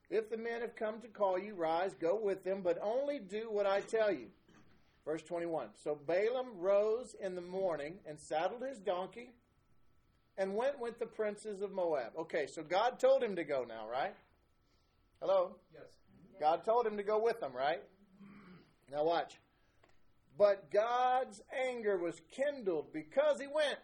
[0.10, 3.50] If the men have come to call you, rise, go with them, but only do
[3.50, 4.28] what I tell you.
[5.06, 5.69] Verse 21.
[5.82, 9.32] So Balaam rose in the morning and saddled his donkey
[10.38, 12.13] and went with the princes of Moab.
[12.17, 14.15] Okay, so God told him to go now, right?
[15.22, 15.56] Hello?
[15.74, 15.84] Yes.
[16.39, 17.82] God told him to go with them, right?
[18.91, 19.38] Now watch.
[20.39, 23.78] But God's anger was kindled because he went.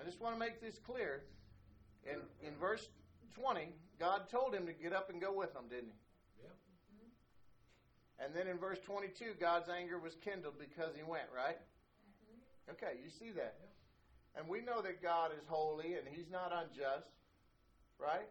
[0.00, 1.24] I just want to make this clear.
[2.04, 2.88] In, in verse
[3.34, 3.68] 20,
[4.00, 6.44] God told him to get up and go with them, didn't he?
[6.44, 6.52] Yep.
[6.96, 8.24] Mm-hmm.
[8.24, 11.58] And then in verse 22, God's anger was kindled because he went, right?
[11.58, 12.70] Mm-hmm.
[12.72, 13.56] Okay, you see that.
[14.36, 17.08] And we know that God is holy and he's not unjust,
[17.98, 18.28] right?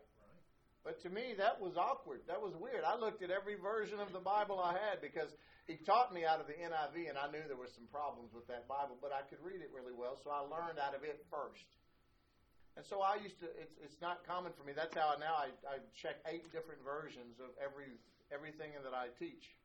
[0.84, 2.28] But to me, that was awkward.
[2.28, 2.84] That was weird.
[2.84, 5.32] I looked at every version of the Bible I had because
[5.64, 8.48] he taught me out of the NIV, and I knew there were some problems with
[8.52, 11.24] that Bible, but I could read it really well, so I learned out of it
[11.32, 11.64] first.
[12.76, 13.46] And so I used to.
[13.62, 14.74] It's it's not common for me.
[14.76, 17.94] That's how I, now I, I check eight different versions of every
[18.34, 19.56] everything that I teach.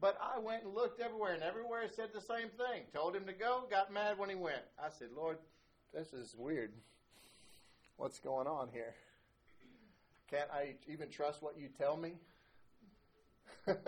[0.00, 2.84] But I went and looked everywhere, and everywhere said the same thing.
[2.94, 4.62] Told him to go, got mad when he went.
[4.78, 5.38] I said, Lord,
[5.92, 6.70] this is weird.
[7.96, 8.94] What's going on here?
[10.30, 12.14] Can't I even trust what you tell me?
[13.66, 13.78] but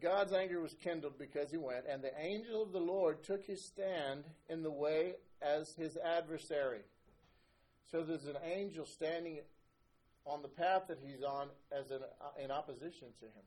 [0.00, 3.64] God's anger was kindled because he went, and the angel of the Lord took his
[3.64, 6.80] stand in the way as his adversary.
[7.90, 9.38] So there's an angel standing
[10.26, 13.44] on the path that he's on as an, uh, in opposition to him.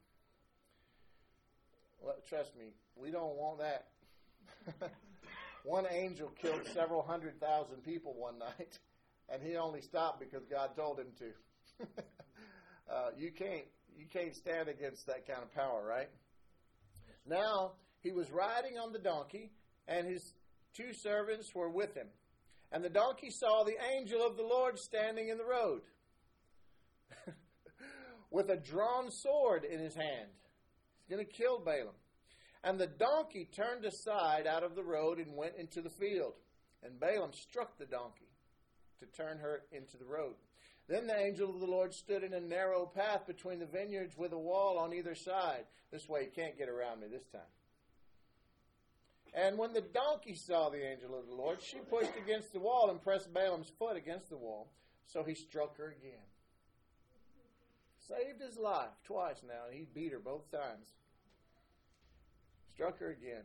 [2.02, 2.65] Well, trust me,
[2.96, 3.88] we don't want that.
[5.63, 8.80] one angel killed several hundred thousand people one night,
[9.29, 11.86] and he only stopped because God told him to.
[12.91, 16.09] uh, you can't you can't stand against that kind of power, right?
[17.25, 19.51] Now he was riding on the donkey,
[19.88, 20.33] and his
[20.75, 22.07] two servants were with him.
[22.71, 25.81] And the donkey saw the angel of the Lord standing in the road
[28.31, 30.29] with a drawn sword in his hand.
[30.99, 31.93] He's going to kill Balaam.
[32.63, 36.33] And the donkey turned aside out of the road and went into the field.
[36.81, 38.33] And Balaam struck the donkey
[39.03, 40.35] to turn her into the road.
[40.87, 44.33] Then the angel of the Lord stood in a narrow path between the vineyards with
[44.33, 45.65] a wall on either side.
[45.91, 47.41] This way, you can't get around me this time.
[49.33, 52.89] And when the donkey saw the angel of the Lord, she pushed against the wall
[52.89, 54.67] and pressed Balaam's foot against the wall.
[55.07, 56.21] So he struck her again.
[58.07, 59.67] Saved his life twice now.
[59.69, 60.87] and He beat her both times.
[62.69, 63.43] Struck her again.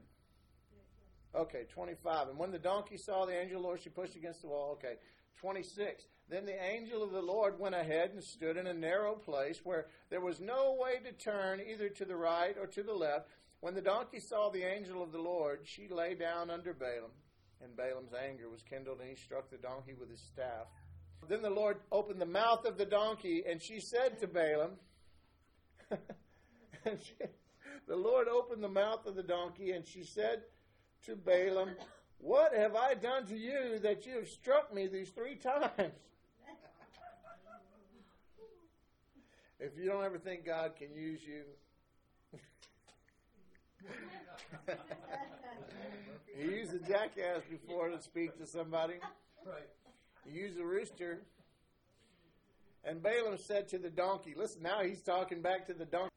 [1.34, 2.28] Okay, 25.
[2.28, 4.72] And when the donkey saw the angel of the Lord, she pushed against the wall.
[4.72, 4.96] Okay,
[5.40, 6.04] 26.
[6.28, 9.86] Then the angel of the Lord went ahead and stood in a narrow place where
[10.10, 13.28] there was no way to turn either to the right or to the left.
[13.60, 17.10] When the donkey saw the angel of the Lord, she lay down under Balaam,
[17.62, 20.66] and Balaam's anger was kindled, and he struck the donkey with his staff.
[21.28, 24.72] Then the Lord opened the mouth of the donkey, and she said to Balaam,
[26.84, 27.14] she,
[27.88, 30.42] the Lord opened the mouth of the donkey, and she said
[31.06, 31.70] to Balaam,
[32.18, 35.92] What have I done to you that you have struck me these three times?
[39.60, 41.42] If you don't ever think God can use you,
[46.36, 48.94] he used a jackass before to speak to somebody.
[49.44, 49.68] Right.
[50.24, 51.22] He used a rooster.
[52.84, 56.14] And Balaam said to the donkey, listen, now he's talking back to the donkey.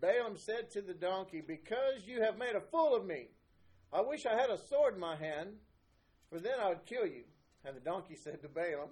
[0.00, 3.28] Balaam said to the donkey, Because you have made a fool of me,
[3.92, 5.50] I wish I had a sword in my hand,
[6.30, 7.24] for then I would kill you.
[7.64, 8.90] And the donkey said to Balaam,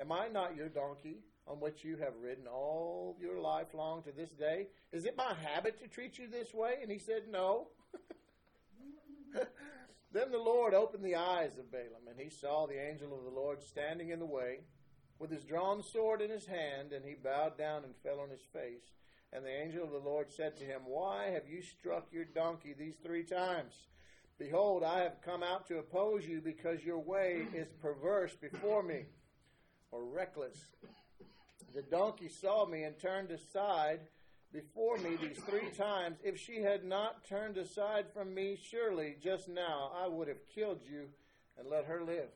[0.00, 4.12] Am I not your donkey on which you have ridden all your life long to
[4.12, 4.68] this day?
[4.92, 6.74] Is it my habit to treat you this way?
[6.82, 7.68] And he said, No.
[10.12, 13.30] then the Lord opened the eyes of Balaam, and he saw the angel of the
[13.30, 14.60] Lord standing in the way
[15.18, 18.42] with his drawn sword in his hand, and he bowed down and fell on his
[18.52, 18.90] face.
[19.32, 22.74] And the angel of the Lord said to him, Why have you struck your donkey
[22.78, 23.74] these three times?
[24.38, 29.04] Behold, I have come out to oppose you because your way is perverse before me,
[29.90, 30.58] or reckless.
[31.74, 34.00] The donkey saw me and turned aside
[34.52, 36.18] before me these three times.
[36.22, 40.80] If she had not turned aside from me, surely just now I would have killed
[40.84, 41.08] you
[41.58, 42.28] and let her live.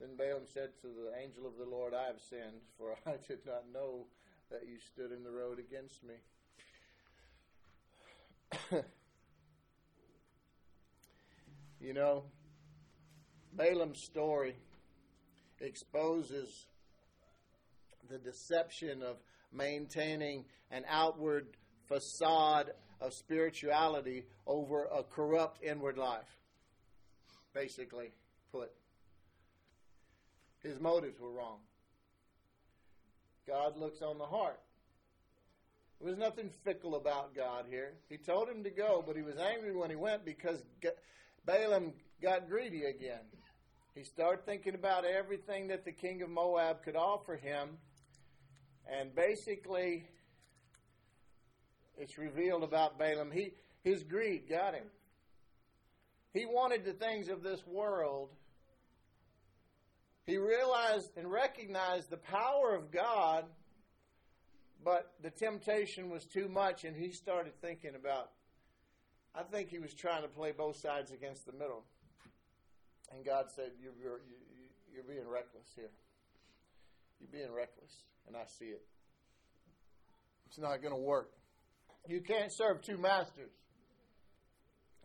[0.00, 3.40] Then Balaam said to the angel of the Lord, I have sinned, for I did
[3.44, 4.06] not know
[4.50, 6.14] that you stood in the road against me.
[11.80, 12.24] you know,
[13.52, 14.56] Balaam's story
[15.60, 16.66] exposes
[18.08, 19.16] the deception of
[19.52, 21.48] maintaining an outward
[21.86, 26.38] facade of spirituality over a corrupt inward life.
[27.54, 28.12] Basically,
[28.52, 28.70] put.
[30.62, 31.58] His motives were wrong.
[33.48, 34.60] God looks on the heart.
[35.98, 37.94] There was nothing fickle about God here.
[38.08, 40.62] He told him to go, but he was angry when he went because
[41.46, 43.24] Balaam got greedy again.
[43.94, 47.78] He started thinking about everything that the king of Moab could offer him,
[48.86, 50.06] and basically,
[51.96, 53.30] it's revealed about Balaam.
[53.32, 54.86] He, his greed got him.
[56.32, 58.28] He wanted the things of this world.
[60.28, 63.46] He realized and recognized the power of God
[64.84, 68.30] But the temptation was too much, and he started thinking about.
[69.34, 71.82] I think he was trying to play both sides against the middle.
[73.12, 75.90] And God said, "You're you're, you- you're being reckless here.
[77.20, 77.92] You're being reckless,
[78.26, 78.82] and I see it.
[80.46, 81.32] It's not going to work.
[82.06, 83.50] You can't serve two masters.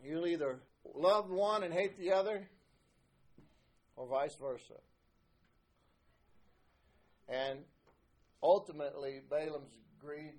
[0.02, 0.60] You'll either
[0.94, 2.48] love one and hate the other,
[3.96, 4.80] or vice versa.
[7.28, 7.60] And
[8.42, 10.34] ultimately, Balaam's greed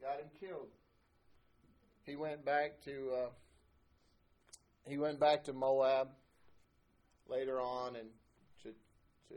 [0.00, 0.68] got him killed.
[2.04, 3.28] He went back to uh,
[4.86, 6.08] he went back to Moab
[7.28, 8.08] later on and
[8.62, 8.70] to
[9.28, 9.34] to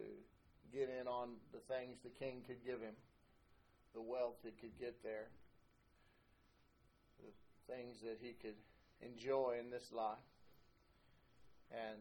[0.72, 2.96] get in on the things the king could give him,
[3.94, 5.28] the wealth he could get there,
[7.20, 8.56] the things that he could
[9.02, 10.18] enjoy in this life.
[11.72, 12.00] And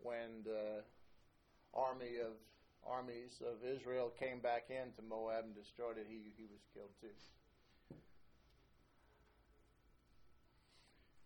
[0.00, 0.82] when the
[1.74, 2.32] army of
[2.88, 7.14] armies of Israel came back into Moab and destroyed it, he he was killed too.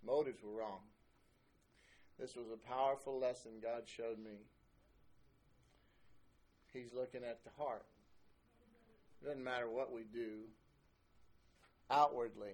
[0.05, 0.81] Motives were wrong.
[2.19, 4.39] This was a powerful lesson God showed me.
[6.73, 7.85] He's looking at the heart.
[9.21, 10.45] It doesn't matter what we do
[11.91, 12.53] outwardly.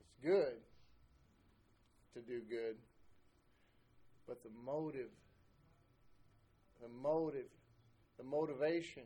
[0.00, 0.56] It's good
[2.14, 2.76] to do good.
[4.26, 5.10] But the motive,
[6.80, 7.50] the motive,
[8.16, 9.04] the motivation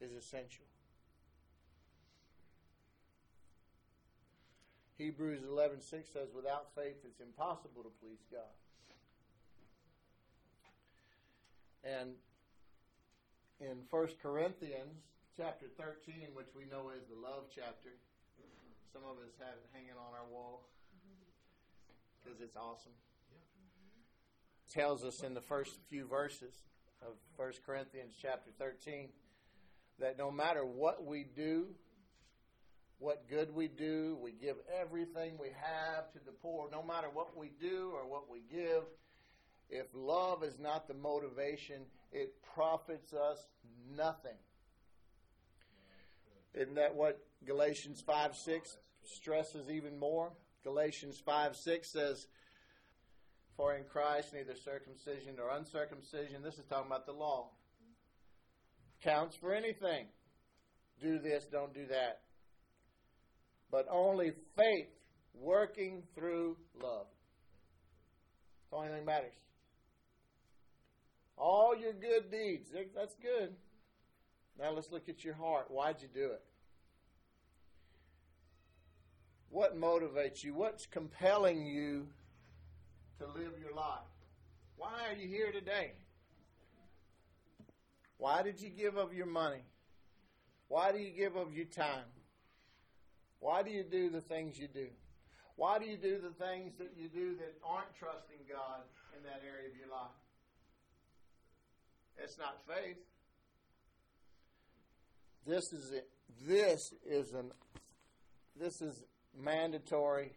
[0.00, 0.64] is essential.
[4.98, 8.54] Hebrews 11:6 says without faith it's impossible to please God.
[11.84, 12.14] And
[13.60, 15.04] in 1 Corinthians
[15.36, 17.90] chapter 13, which we know is the love chapter,
[18.92, 21.28] some of us have it hanging on our wall mm-hmm.
[22.24, 22.92] because it's awesome.
[24.72, 26.64] Tells us in the first few verses
[27.02, 29.08] of 1 Corinthians chapter 13
[29.98, 31.66] that no matter what we do,
[32.98, 36.68] what good we do, we give everything we have to the poor.
[36.70, 38.82] No matter what we do or what we give,
[39.68, 41.82] if love is not the motivation,
[42.12, 43.38] it profits us
[43.96, 44.36] nothing.
[46.54, 50.32] Isn't that what Galatians 5 6 stresses even more?
[50.64, 52.26] Galatians 5 6 says,
[53.56, 57.50] For in Christ neither circumcision nor uncircumcision, this is talking about the law,
[59.02, 60.06] counts for anything.
[61.00, 62.20] Do this, don't do that.
[63.70, 64.88] But only faith
[65.34, 67.06] working through love.
[68.60, 69.34] That's the only thing that matters.
[71.38, 73.54] All your good deeds, that's good.
[74.58, 75.66] Now let's look at your heart.
[75.70, 76.42] Why'd you do it?
[79.50, 80.54] What motivates you?
[80.54, 82.06] What's compelling you
[83.18, 84.06] to live your life?
[84.76, 85.92] Why are you here today?
[88.18, 89.64] Why did you give of your money?
[90.68, 92.04] Why do you give of your time?
[93.40, 94.88] Why do you do the things you do?
[95.56, 98.80] Why do you do the things that you do that aren't trusting God
[99.16, 100.10] in that area of your life?
[102.18, 102.96] It's not faith.
[105.46, 106.08] This is it.
[106.46, 107.52] This is an
[108.58, 109.02] this is
[109.38, 110.32] mandatory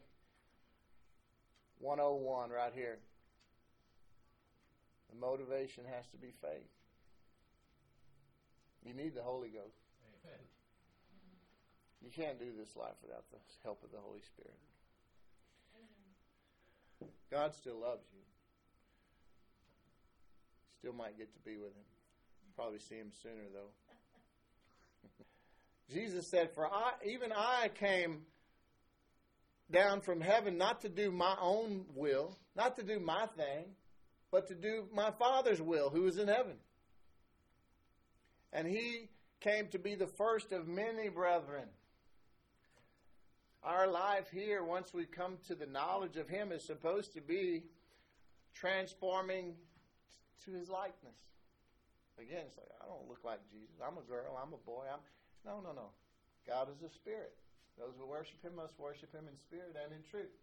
[1.79, 2.97] 101 right here.
[5.09, 6.69] The motivation has to be faith.
[8.85, 9.79] You need the Holy Ghost.
[10.23, 10.39] Amen.
[12.01, 14.55] You can't do this life without the help of the Holy Spirit.
[17.31, 18.21] God still loves you.
[20.79, 21.83] Still might get to be with Him.
[22.55, 23.69] Probably see Him sooner, though.
[25.93, 28.21] Jesus said, For I, even I came
[29.71, 33.65] down from heaven not to do my own will, not to do my thing,
[34.31, 36.55] but to do my Father's will who is in heaven.
[38.51, 39.09] And He
[39.41, 41.65] came to be the first of many brethren.
[43.63, 47.63] Our life here, once we come to the knowledge of Him, is supposed to be
[48.53, 49.53] transforming
[50.45, 51.17] to His likeness.
[52.17, 53.75] Again, it's like, I don't look like Jesus.
[53.85, 54.37] I'm a girl.
[54.41, 54.83] I'm a boy.
[54.91, 54.99] I'm
[55.45, 55.89] no, no, no.
[56.47, 57.33] God is a spirit.
[57.79, 60.35] Those who worship Him must worship Him in spirit and in truth.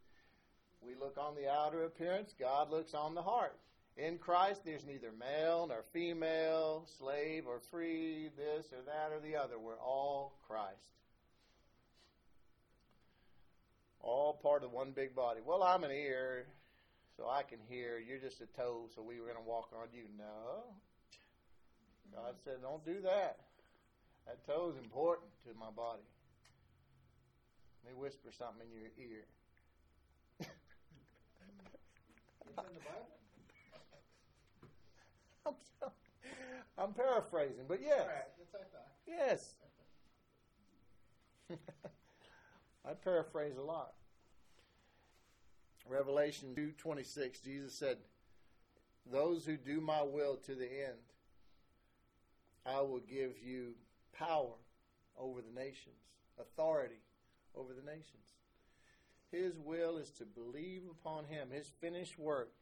[0.80, 2.34] We look on the outer appearance.
[2.38, 3.56] God looks on the heart.
[3.96, 9.36] In Christ, there's neither male nor female, slave or free, this or that or the
[9.36, 9.58] other.
[9.58, 10.96] We're all Christ.
[14.00, 15.40] All part of one big body.
[15.44, 16.46] Well, I'm an ear,
[17.16, 17.98] so I can hear.
[17.98, 20.04] You're just a toe, so we were going to walk on you.
[20.16, 20.62] No.
[22.14, 23.38] God said, don't do that.
[24.26, 26.02] That toe is important to my body.
[27.86, 29.24] Me whisper something in your ear.
[30.40, 30.46] in
[32.48, 33.06] the Bible?
[35.46, 35.54] I'm,
[36.78, 38.06] I'm paraphrasing, but yes.
[38.06, 38.90] Right, that's what I thought.
[39.06, 39.54] Yes.
[42.84, 43.92] I paraphrase a lot.
[45.88, 47.98] Revelation 2:26 Jesus said,
[49.10, 50.98] "Those who do my will to the end,
[52.64, 53.74] I will give you
[54.12, 54.54] power
[55.16, 55.94] over the nations,
[56.40, 57.05] authority
[57.56, 58.34] over the nations."
[59.30, 62.52] His will is to believe upon him, his finished work,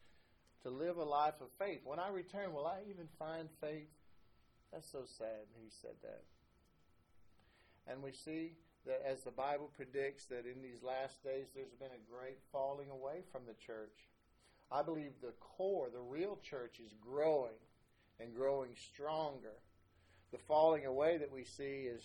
[0.63, 1.85] to live a life of faith.
[1.85, 3.91] When I return, will I even find faith?
[4.73, 6.25] That's so sad he said that.
[7.87, 11.93] And we see that as the Bible predicts that in these last days there's been
[11.93, 14.09] a great falling away from the church.
[14.71, 17.59] I believe the core, the real church is growing
[18.19, 19.61] and growing stronger.
[20.33, 22.03] The falling away that we see is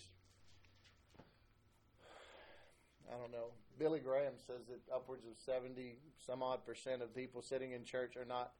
[3.10, 3.50] I don't know.
[3.78, 8.16] Billy Graham says that upwards of 70 some odd percent of people sitting in church
[8.16, 8.52] are not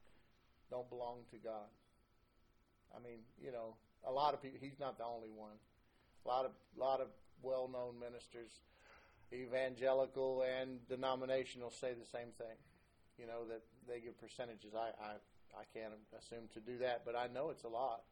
[0.69, 1.69] don't belong to God.
[2.95, 3.75] I mean, you know,
[4.05, 5.55] a lot of people he's not the only one.
[6.25, 7.07] A lot of lot of
[7.41, 8.51] well-known ministers,
[9.33, 12.57] evangelical and denominational, say the same thing.
[13.17, 14.73] You know that they give percentages.
[14.75, 15.13] I I,
[15.55, 18.03] I can't assume to do that, but I know it's a lot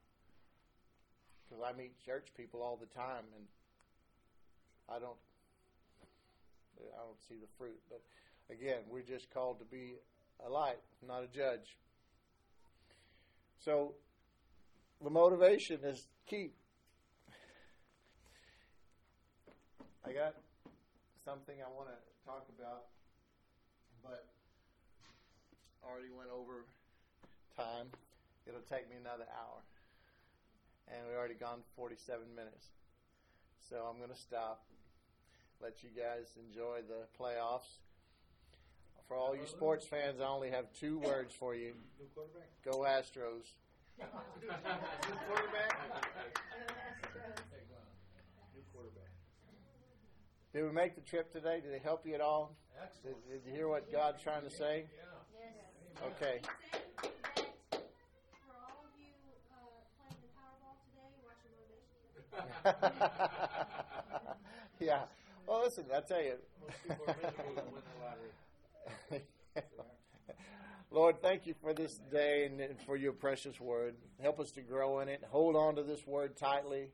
[1.49, 3.45] because I meet church people all the time, and
[4.87, 5.17] I don't
[6.93, 7.79] I don't see the fruit.
[7.89, 8.01] But
[8.49, 9.95] again, we're just called to be
[10.45, 11.77] a light, not a judge.
[13.63, 13.93] So
[15.03, 16.51] the motivation is key.
[20.07, 20.35] I got
[21.25, 22.85] something I want to talk about,
[24.01, 24.25] but
[25.83, 26.65] already went over
[27.55, 27.87] time.
[28.47, 29.61] It'll take me another hour.
[30.89, 32.73] And we've already gone 47 minutes.
[33.69, 34.65] So I'm going to stop.
[35.61, 37.67] Let you guys enjoy the playoffs.
[39.09, 41.73] For all you sports fans, I only have two words for you.
[42.63, 43.43] Go Astros.
[43.99, 44.05] New
[45.27, 45.75] quarterback.
[48.55, 49.09] New quarterback.
[50.53, 51.59] Did we make the trip today?
[51.61, 52.55] Did it help you at all?
[52.73, 53.29] Did, Excellent.
[53.29, 54.85] did you hear what God's trying to say?
[54.95, 56.07] Yeah.
[56.07, 56.39] Okay.
[57.67, 59.11] For all of you
[59.51, 59.57] uh,
[59.99, 61.53] playing the Powerball today, watch your
[62.63, 62.95] motivation.
[64.79, 65.03] yeah.
[65.49, 66.35] Well, listen, I'll tell you.
[66.61, 67.81] Most people are miserable to win
[69.09, 69.23] the lottery.
[70.91, 73.95] Lord, thank you for this day and and for your precious word.
[74.21, 75.23] Help us to grow in it.
[75.31, 76.89] Hold on to this word tightly.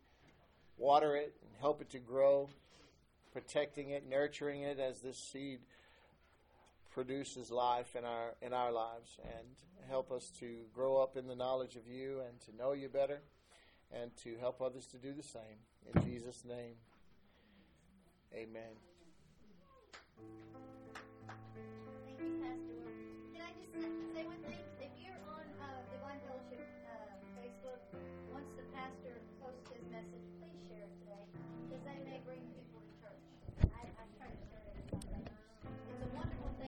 [0.78, 2.48] Water it and help it to grow,
[3.34, 5.60] protecting it, nurturing it as this seed
[6.94, 11.36] produces life in our in our lives and help us to grow up in the
[11.36, 13.20] knowledge of you and to know you better
[13.92, 15.60] and to help others to do the same.
[15.94, 16.76] In Jesus' name.
[18.34, 18.76] Amen.
[22.06, 22.82] Thank you, Pastor.
[23.34, 23.72] Can I just
[24.16, 24.65] say one thing?